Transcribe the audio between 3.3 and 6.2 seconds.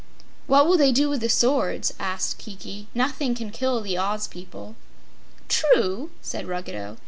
can kill the Oz people." "True,"